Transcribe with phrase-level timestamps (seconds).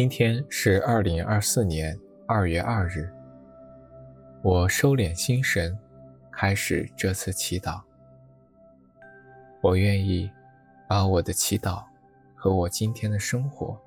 [0.00, 1.94] 今天是二零二四年
[2.26, 3.12] 二月二日。
[4.42, 5.78] 我收敛心神，
[6.32, 7.82] 开始这次祈祷。
[9.60, 10.30] 我愿意
[10.88, 11.84] 把我的祈祷
[12.34, 13.78] 和我今天的生活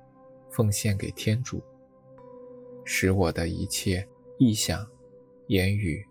[0.52, 1.60] 奉献给天主，
[2.84, 4.06] 使我的一切
[4.38, 4.86] 意向、
[5.48, 6.06] 言语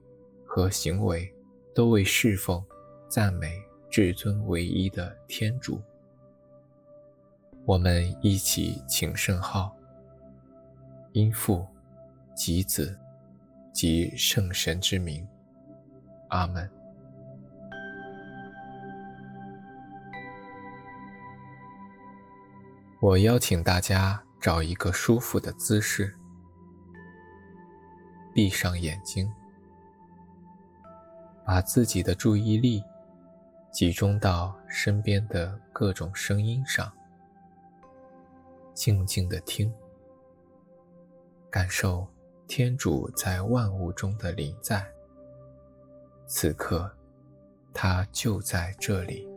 [0.45, 1.33] 和行为
[1.73, 2.61] 都为侍奉、
[3.07, 3.57] 赞美
[3.89, 5.81] 至尊唯一的天主。
[7.63, 9.73] 我们一起请圣号。
[11.13, 11.65] 因父、
[12.35, 12.99] 及子、
[13.71, 15.27] 及圣神之名，
[16.29, 16.69] 阿门。
[22.99, 26.15] 我邀请大家找一个舒服的姿势，
[28.33, 29.31] 闭上眼睛，
[31.45, 32.83] 把自己的注意力
[33.71, 36.91] 集中到身边的各种声音上，
[38.73, 39.71] 静静地听。
[41.75, 42.07] 受
[42.47, 44.87] 天主在万物中的临在，
[46.27, 46.87] 此刻，
[47.73, 49.27] 他就在这里。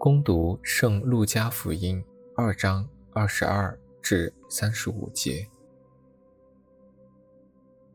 [0.00, 2.02] 攻读《圣路加福音》
[2.34, 5.46] 二章二十二至三十五节。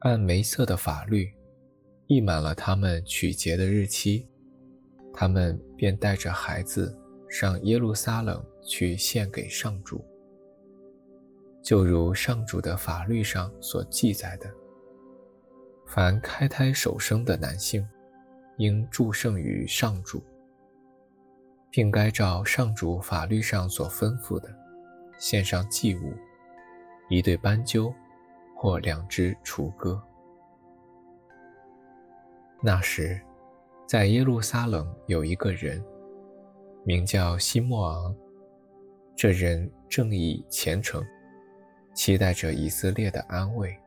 [0.02, 1.34] 按梅瑟的法律，
[2.06, 4.28] 溢满了他们取节的日期，
[5.12, 6.96] 他们便带着孩子
[7.28, 10.06] 上耶路撒冷去献给上主，
[11.64, 14.48] 就如上主的法律上所记载的：
[15.88, 17.84] 凡开胎首生的男性，
[18.58, 20.24] 应祝圣于上主。
[21.76, 24.50] 并该照上主法律上所吩咐的，
[25.18, 26.14] 献上祭物，
[27.10, 27.94] 一对斑鸠，
[28.56, 30.02] 或两只雏鸽。
[32.62, 33.20] 那时，
[33.86, 35.84] 在耶路撒冷有一个人，
[36.86, 38.16] 名叫西莫昂。
[39.14, 41.06] 这人正义虔诚，
[41.94, 43.78] 期待着以色列的安慰，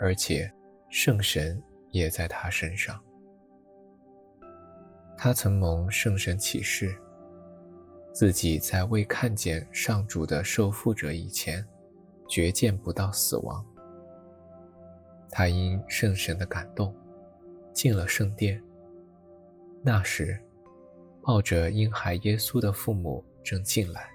[0.00, 0.52] 而且
[0.88, 3.00] 圣神也在他身上。
[5.16, 6.92] 他曾蒙圣神启示。
[8.14, 11.66] 自己在未看见上主的受缚者以前，
[12.28, 13.66] 绝见不到死亡。
[15.30, 16.94] 他因圣神的感动，
[17.72, 18.62] 进了圣殿。
[19.82, 20.40] 那时，
[21.22, 24.08] 抱着婴孩耶稣的父母正进来，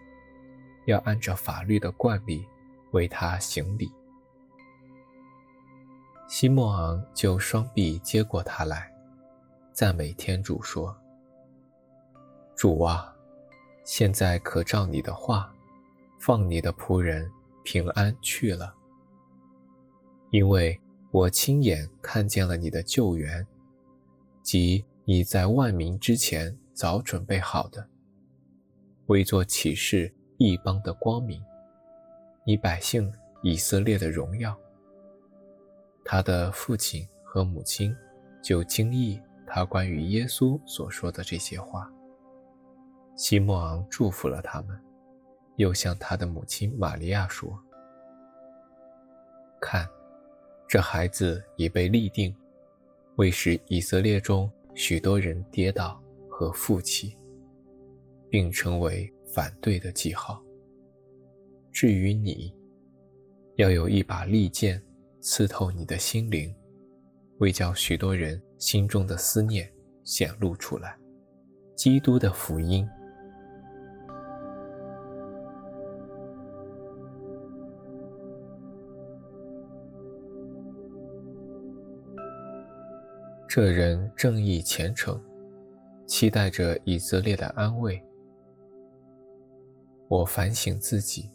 [0.86, 2.48] 要按照法律的惯例
[2.92, 3.92] 为他行礼。
[6.26, 8.90] 西莫昂就双臂接过他来，
[9.74, 10.96] 赞美天主说
[12.56, 13.14] ：“主啊！”
[13.92, 15.52] 现在可照你的话，
[16.20, 17.28] 放你的仆人
[17.64, 18.72] 平安去了，
[20.30, 20.80] 因为
[21.10, 23.46] 我亲眼看见了你的救援，
[24.44, 27.90] 即你在万民之前早准备好的，
[29.08, 31.44] 为作启示异邦的光明，
[32.46, 33.12] 你百姓
[33.42, 34.56] 以色列的荣耀。
[36.06, 37.92] 他的父亲和母亲
[38.40, 41.92] 就惊异他关于耶稣所说的这些话。
[43.20, 44.82] 西莫昂祝福了他们，
[45.58, 47.52] 又向他的母亲玛利亚说
[49.60, 49.86] ：“看，
[50.70, 52.34] 这孩子已被立定，
[53.18, 57.18] 为使以色列中许多人跌倒和负起，
[58.30, 60.42] 并成为反对的记号。
[61.74, 62.56] 至于你，
[63.58, 64.82] 要有一把利剑
[65.20, 66.56] 刺透你的心灵，
[67.40, 69.70] 为叫许多人心中的思念
[70.06, 70.98] 显露出来。
[71.76, 72.90] 基督的福音。”
[83.50, 85.20] 这人正义虔诚，
[86.06, 88.00] 期待着以色列的安慰。
[90.08, 91.32] 我反省自己，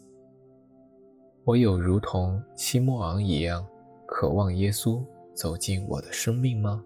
[1.43, 3.67] 我有如同西莫昂一样
[4.07, 5.03] 渴望耶稣
[5.33, 6.81] 走进我的生命吗？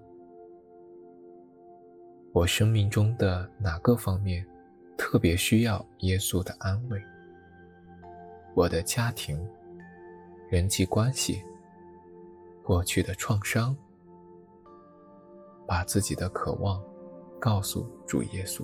[2.34, 4.44] 我生命中的哪个方面
[4.98, 7.00] 特别需要耶稣的安慰？
[8.56, 9.40] 我的家庭、
[10.50, 11.44] 人际关系、
[12.64, 13.78] 过去的创伤，
[15.70, 16.84] 把自己的渴望
[17.40, 18.64] 告诉主耶稣。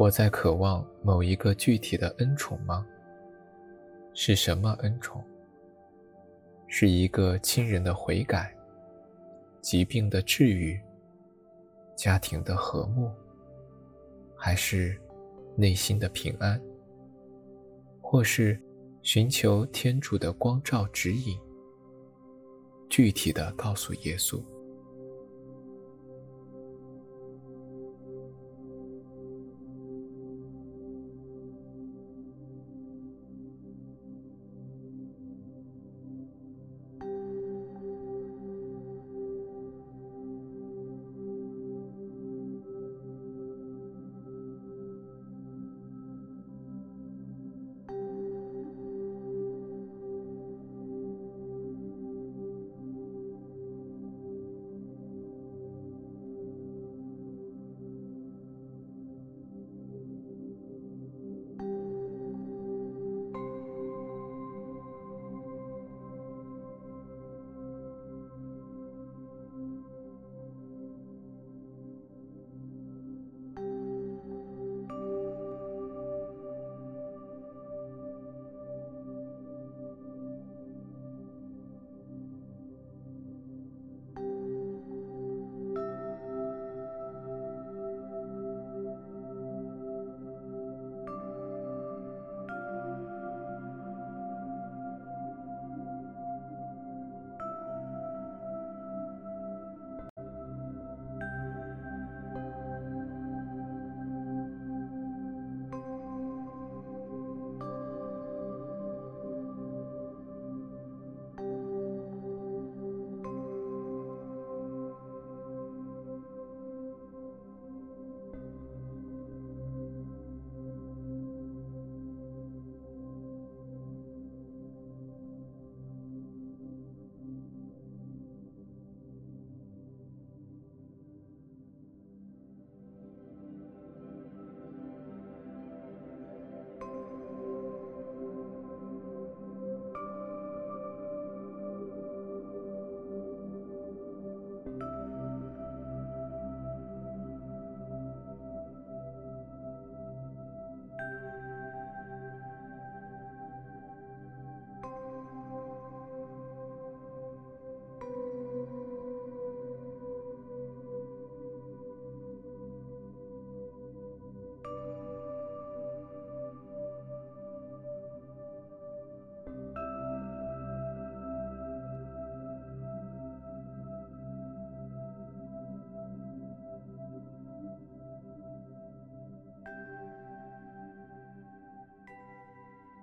[0.00, 2.86] 我在渴望某一个具体的恩宠吗？
[4.14, 5.22] 是什么恩宠？
[6.68, 8.56] 是一个亲人的悔改、
[9.60, 10.80] 疾病的治愈、
[11.94, 13.10] 家庭的和睦，
[14.34, 14.98] 还是
[15.54, 16.58] 内心的平安？
[18.00, 18.58] 或是
[19.02, 21.38] 寻求天主的光照指引？
[22.88, 24.42] 具体的告诉耶稣。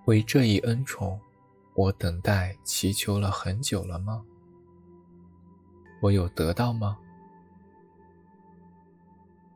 [0.07, 1.19] 为这一恩宠，
[1.75, 4.23] 我等待祈求了很久了吗？
[6.01, 6.97] 我有得到吗？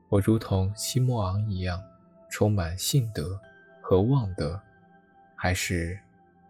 [0.09, 1.81] 我如同西莫昂一样，
[2.29, 3.39] 充满信德
[3.81, 4.61] 和望德，
[5.37, 5.97] 还是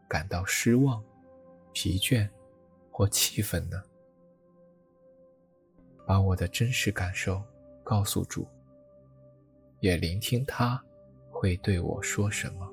[0.08, 1.04] 感到失望、
[1.72, 2.28] 疲倦
[2.90, 3.84] 或气愤呢？
[6.08, 7.40] 把我的真实感受
[7.84, 8.48] 告诉主，
[9.80, 10.84] 也聆听他
[11.30, 12.68] 会对我说什么。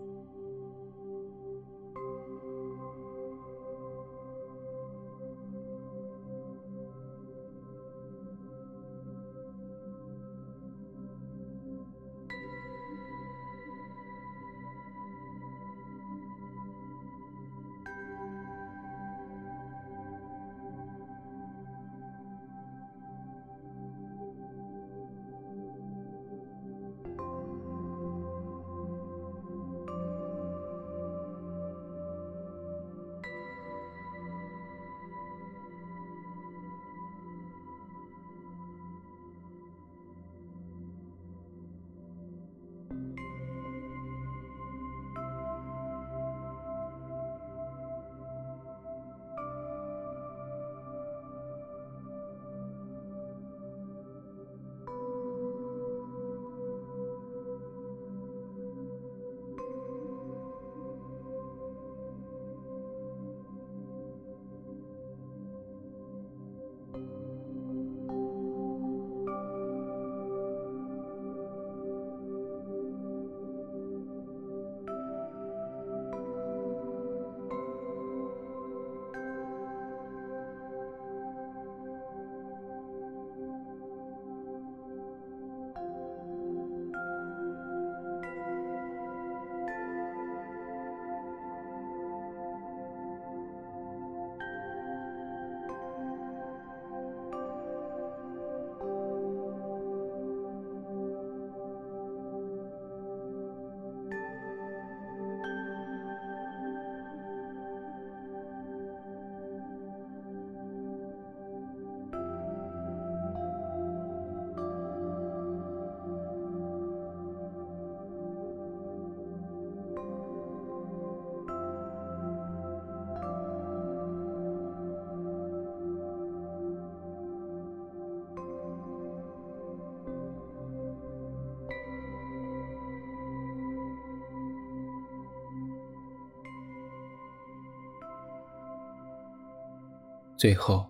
[140.38, 140.86] 最后，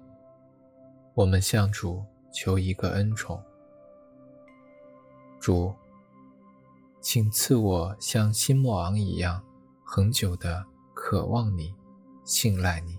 [1.14, 3.42] 我们向主求一个恩宠。
[5.40, 5.74] 主，
[7.00, 9.42] 请赐我像新莫昂一样，
[9.82, 10.62] 恒久的
[10.92, 11.74] 渴望你，
[12.24, 12.98] 信赖你。